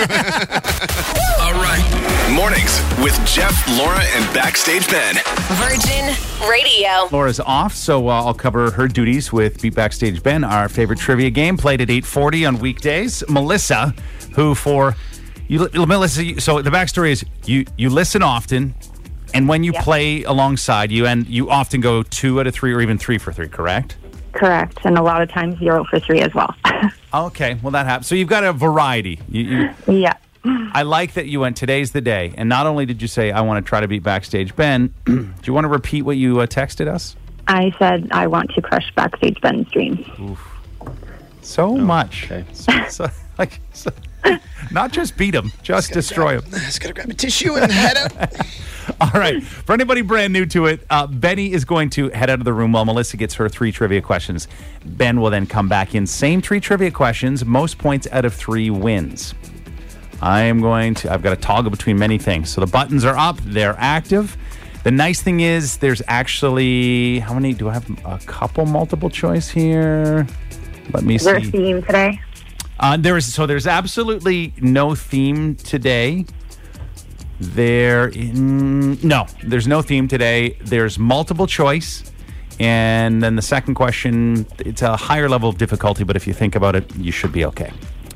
[1.41, 1.83] All right.
[2.33, 5.15] Mornings with Jeff, Laura, and Backstage Ben.
[5.55, 6.13] Virgin
[6.49, 7.07] Radio.
[7.11, 11.29] Laura's off, so uh, I'll cover her duties with Beat Backstage Ben, our favorite trivia
[11.29, 13.23] game, played at 8:40 on weekdays.
[13.29, 13.93] Melissa,
[14.35, 14.95] who for
[15.47, 16.23] you, Melissa.
[16.23, 18.75] you- So the backstory is you you listen often,
[19.33, 19.83] and when you Yep.
[19.83, 23.31] play alongside you, and you often go two out of three or even three for
[23.31, 23.47] three.
[23.47, 23.95] Correct?
[24.37, 24.77] Correct.
[24.85, 26.55] And a lot of times zero for three as well.
[27.13, 28.05] Okay, well that happens.
[28.05, 29.19] So you've got a variety.
[29.29, 29.41] You,
[29.87, 30.13] you, yeah.
[30.45, 31.55] I like that you went.
[31.57, 34.03] Today's the day, and not only did you say I want to try to beat
[34.03, 34.93] backstage Ben.
[35.05, 37.15] do you want to repeat what you uh, texted us?
[37.47, 40.05] I said I want to crush backstage Ben's dreams.
[41.41, 42.25] So much.
[42.25, 42.45] okay.
[42.53, 43.91] So, so- like, so-
[44.71, 46.43] not just beat him, just destroy him.
[46.51, 48.31] Just gotta grab a tissue and head out.
[49.01, 49.43] All right.
[49.43, 52.53] For anybody brand new to it, uh, Benny is going to head out of the
[52.53, 54.47] room while Melissa gets her three trivia questions.
[54.85, 56.07] Ben will then come back in.
[56.07, 57.45] Same three trivia questions.
[57.45, 59.35] Most points out of three wins.
[60.21, 62.49] I am going to, I've got to toggle between many things.
[62.49, 64.35] So the buttons are up, they're active.
[64.83, 67.53] The nice thing is, there's actually, how many?
[67.53, 70.25] Do I have a couple multiple choice here?
[70.93, 71.51] Let me Is there a see.
[71.51, 72.21] theme today?
[72.79, 76.25] Uh, there is so there's absolutely no theme today.
[77.39, 80.57] There in, no, there's no theme today.
[80.61, 82.11] There's multiple choice,
[82.59, 86.55] and then the second question it's a higher level of difficulty, but if you think
[86.55, 87.71] about it, you should be okay.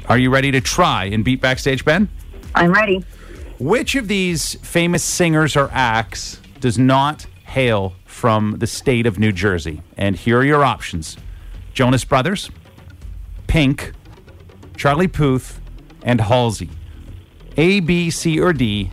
[0.08, 2.10] Are you ready to try and beat backstage Ben?
[2.56, 3.04] I'm ready.
[3.60, 9.32] Which of these famous singers or acts does not hail from the state of New
[9.32, 9.82] Jersey?
[9.98, 11.16] And here are your options
[11.74, 12.50] Jonas Brothers,
[13.48, 13.94] Pink,
[14.82, 15.62] Charlie Puth,
[16.02, 16.68] and Halsey.
[17.56, 18.90] A, B, C, or D.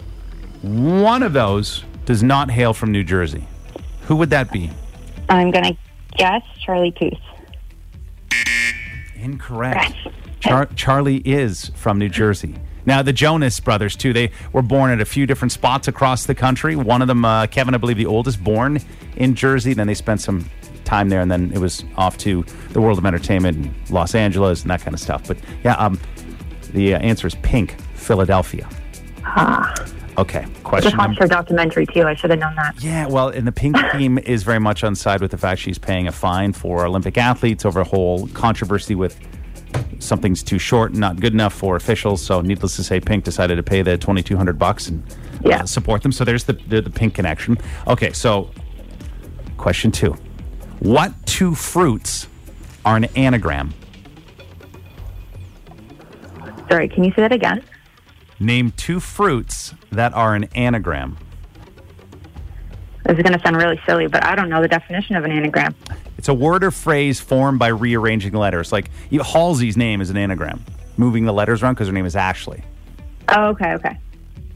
[0.61, 3.49] One of those does not hail from New Jersey.
[4.03, 4.71] Who would that be?
[5.31, 5.75] I'm gonna
[6.19, 7.15] guess Charlie Puth.
[9.17, 9.97] Incorrect.
[10.41, 12.57] Char- Charlie is from New Jersey.
[12.85, 16.35] Now, the Jonas brothers, too, they were born at a few different spots across the
[16.35, 16.77] country.
[16.77, 18.81] One of them, uh, Kevin, I believe, the oldest, born
[19.17, 19.73] in Jersey.
[19.73, 20.51] Then they spent some
[20.89, 24.63] time there, and then it was off to the world of entertainment in Los Angeles
[24.63, 25.27] and that kind of stuff.
[25.29, 26.01] But yeah, um,
[26.73, 28.69] the uh, answer is Pink, Philadelphia.
[29.25, 29.75] Ah.
[30.17, 32.03] Okay, question Just watched her documentary too.
[32.03, 32.83] I should have known that.
[32.83, 35.79] Yeah, well, and the pink team is very much on side with the fact she's
[35.79, 39.17] paying a fine for Olympic athletes over a whole controversy with
[40.01, 42.21] something's too short and not good enough for officials.
[42.25, 45.05] So, needless to say, Pink decided to pay the twenty two hundred bucks and
[45.45, 45.63] Yeah.
[45.63, 46.11] uh, support them.
[46.11, 47.57] So there's the, the the pink connection.
[47.87, 48.51] Okay, so
[49.57, 50.17] question two:
[50.81, 52.29] What two fruits
[52.85, 53.75] are an anagram?
[56.71, 57.63] Sorry, can you say that again?
[58.39, 61.17] Name two fruits that are an anagram.
[63.05, 65.75] This is gonna sound really silly, but I don't know the definition of an anagram.
[66.19, 68.71] It's a word or phrase formed by rearranging letters.
[68.71, 70.65] Like you, Halsey's name is an anagram,
[70.97, 72.63] moving the letters around because her name is Ashley.
[73.29, 73.99] Oh, okay, okay.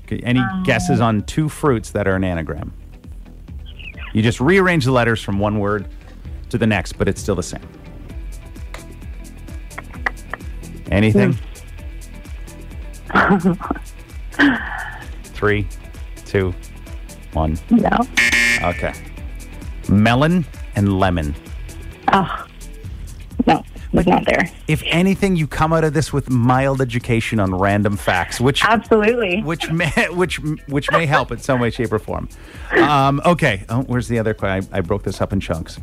[0.04, 2.72] Okay, Any um, guesses on two fruits that are an anagram?
[4.12, 5.88] You just rearrange the letters from one word
[6.52, 7.66] to the next, but it's still the same.
[10.90, 11.36] Anything?
[15.24, 15.66] Three,
[16.26, 16.54] two,
[17.32, 17.58] one.
[17.70, 17.98] No.
[18.62, 18.92] Okay.
[19.88, 20.44] Melon
[20.76, 21.34] and lemon.
[22.12, 22.46] Oh,
[23.46, 24.50] no, was not there.
[24.68, 29.42] If anything, you come out of this with mild education on random facts, which Absolutely.
[29.42, 30.38] which may which
[30.68, 32.28] which may help in some way, shape, or form.
[32.72, 34.36] Um, okay, oh, where's the other?
[34.42, 35.78] I broke this up in chunks.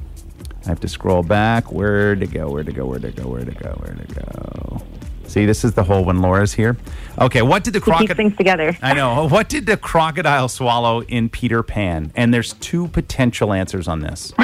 [0.66, 1.72] I have to scroll back.
[1.72, 2.50] Where to go?
[2.50, 2.86] Where to go?
[2.86, 3.28] Where to go?
[3.28, 3.70] Where to go?
[3.82, 4.82] Where to go?
[5.28, 6.76] See, this is the hole when Laura's here.
[7.20, 8.16] Okay, what did the crocodile?
[8.16, 8.76] things together.
[8.82, 9.28] I know.
[9.28, 12.12] What did the crocodile swallow in Peter Pan?
[12.16, 14.34] And there's two potential answers on this.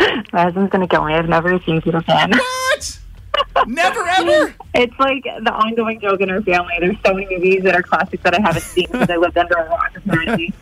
[0.00, 1.12] Oh God, my husband's gonna kill me.
[1.12, 2.30] I've never seen Peter Pan.
[2.30, 2.98] What?
[3.66, 4.54] Never ever.
[4.74, 6.72] It's like the ongoing joke in our family.
[6.80, 9.54] There's so many movies that are classics that I haven't seen because I lived under
[9.54, 9.92] a rock.
[9.96, 10.54] Apparently.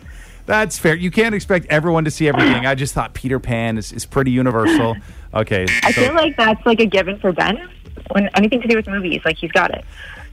[0.48, 0.94] That's fair.
[0.94, 2.64] You can't expect everyone to see everything.
[2.64, 4.96] I just thought Peter Pan is, is pretty universal.
[5.34, 5.66] Okay.
[5.82, 7.68] I feel like that's like a given for Ben.
[8.12, 9.84] When anything to do with movies, like he's got it.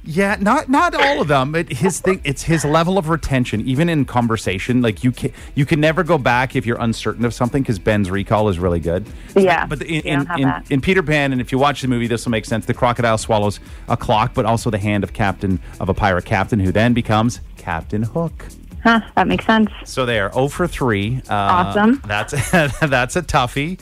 [0.06, 1.54] Yeah, not not all of them.
[1.54, 4.82] It, his thing, it's his level of retention, even in conversation.
[4.82, 8.10] Like you can you can never go back if you're uncertain of something because Ben's
[8.10, 9.06] recall is really good.
[9.36, 12.08] Yeah, but the, in, in, in, in Peter Pan, and if you watch the movie,
[12.08, 12.66] this will make sense.
[12.68, 16.62] The crocodile swallows a clock, but also the hand of captain of a pirate captain,
[16.62, 18.46] who then becomes Captain Hook.
[18.86, 19.02] Huh?
[19.16, 19.72] That makes sense.
[19.84, 21.22] So they are 0 for 3.
[21.28, 22.02] Uh, Awesome.
[22.06, 23.80] That's that's a toughie.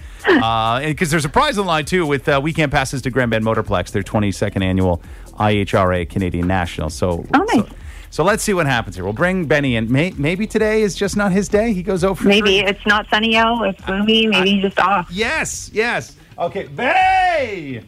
[0.88, 3.92] Because there's a prize in line, too, with uh, weekend passes to Grand Bend Motorplex,
[3.92, 6.89] their 22nd annual IHRA Canadian National.
[6.89, 7.68] So, Oh, nice.
[7.68, 7.76] so,
[8.12, 9.04] so let's see what happens here.
[9.04, 9.92] We'll bring Benny in.
[9.92, 11.74] May, maybe today is just not his day.
[11.74, 12.70] He goes 0 for Maybe 3.
[12.70, 13.62] it's not sunny out.
[13.68, 14.28] It's gloomy.
[14.28, 15.10] Maybe he's just off.
[15.12, 16.16] Yes, yes.
[16.39, 17.82] Okay, Benny!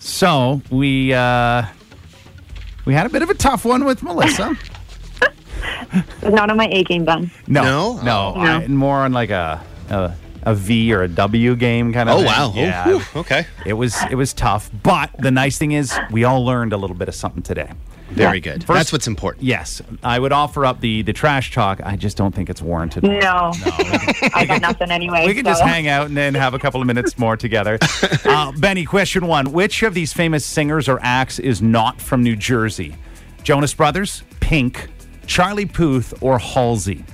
[0.00, 1.64] So, we, uh,
[2.84, 4.56] we had a bit of a tough one with Melissa.
[5.92, 7.30] It's not on my A game, Ben.
[7.46, 8.02] No, No?
[8.02, 8.40] no, No.
[8.58, 12.14] I- more on like a, a a V or a W game kind of.
[12.14, 12.26] Oh thing.
[12.26, 12.52] wow.
[12.54, 12.86] Oh, Yeah.
[12.86, 13.46] whew, okay.
[13.66, 16.96] It was it was tough, but the nice thing is we all learned a little
[16.96, 17.70] bit of something today.
[18.10, 18.64] Very good.
[18.64, 19.44] First- That's what's important.
[19.44, 21.80] Yes, I would offer up the the trash talk.
[21.84, 23.02] I just don't think it's warranted.
[23.02, 23.52] No,
[24.34, 25.26] I got nothing anyway.
[25.26, 25.50] We can so.
[25.50, 27.78] just hang out and then have a couple of minutes more together.
[28.24, 32.36] Uh, Benny, question one: Which of these famous singers or acts is not from New
[32.36, 32.94] Jersey?
[33.42, 34.88] Jonas Brothers, Pink,
[35.28, 37.04] Charlie Puth, or Halsey?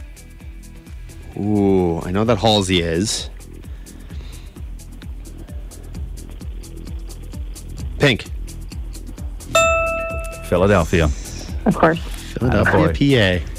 [1.37, 3.29] Ooh, I know that Halsey is.
[7.99, 8.25] Pink.
[10.49, 11.07] Philadelphia.
[11.67, 11.99] Of course.
[12.39, 13.51] Philadelphia, PA.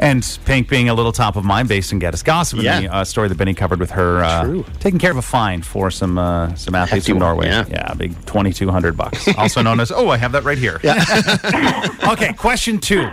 [0.00, 2.80] And Pink being a little top of mind based in Get Us Gossip, Yeah.
[2.80, 5.88] the uh, story that Benny covered with her, uh, taking care of a fine for
[5.88, 7.46] some uh, some athletes Hefty from one, Norway.
[7.70, 7.94] yeah.
[7.94, 9.92] big twenty two hundred bucks, also known as.
[9.92, 10.80] Oh, I have that right here.
[10.82, 11.04] Yeah.
[12.12, 13.08] okay, question two: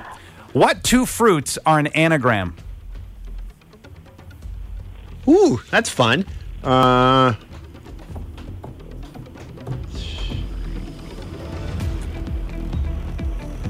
[0.53, 2.55] What two fruits are an anagram?
[5.27, 6.25] Ooh, that's fun.
[6.63, 7.33] Uh,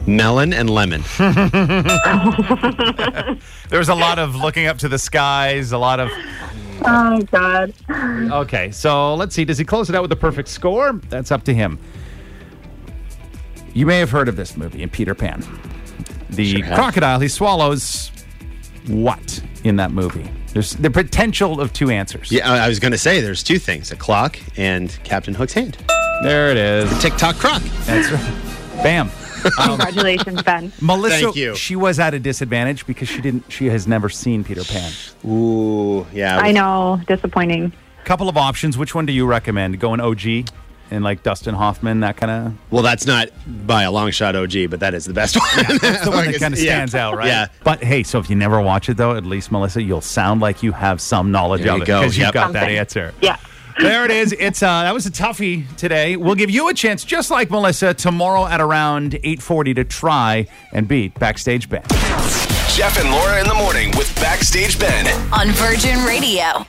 [0.08, 1.04] melon and lemon.
[3.70, 6.10] There was a lot of looking up to the skies, a lot of.
[6.86, 7.74] Oh God.
[7.90, 9.46] Okay, so let's see.
[9.46, 10.92] Does he close it out with a perfect score?
[11.08, 11.80] That's up to him.
[13.74, 15.42] You may have heard of this movie in Peter Pan.
[16.32, 18.12] The Sure crocodile, he swallows
[18.88, 20.30] what in that movie?
[20.54, 22.32] There's the potential of two answers.
[22.32, 25.54] Yeah, I I was going to say there's two things: a clock and Captain Hook's
[25.54, 25.78] hand.
[26.24, 27.02] There it is.
[27.02, 27.62] Tick-Tock croc.
[27.86, 28.84] That's right.
[28.84, 29.10] Bam.
[29.58, 30.72] Congratulations, Ben.
[30.82, 31.56] Melissa, Thank you.
[31.56, 33.52] she was at a disadvantage because she didn't.
[33.52, 34.92] She has never seen Peter Pan.
[35.26, 36.38] Ooh, yeah.
[36.38, 37.02] I know.
[37.08, 37.74] Disappointing.
[38.04, 38.78] Couple of options.
[38.78, 39.80] Which one do you recommend?
[39.80, 40.50] Going OG
[40.92, 42.54] and like Dustin Hoffman, that kind of.
[42.72, 43.30] Well, that's not
[43.68, 45.48] by a long shot OG, but that is the best one.
[45.82, 47.28] That's the one that kind of stands out, right?
[47.28, 47.48] Yeah.
[47.64, 50.62] But hey, so if you never watch it though, at least Melissa, you'll sound like
[50.64, 52.00] you have some knowledge There of you it go.
[52.02, 52.34] because you've Yep.
[52.34, 53.14] got that answer.
[53.22, 53.38] Yeah.
[53.80, 54.34] There it is.
[54.34, 56.18] It's uh that was a toughie today.
[56.18, 60.88] We'll give you a chance, just like Melissa, tomorrow at around 840 to try and
[60.88, 61.82] beat Backstage Ben.
[62.76, 65.08] Jeff and Laura in the morning with Backstage Ben.
[65.34, 66.66] on Virgin Radio.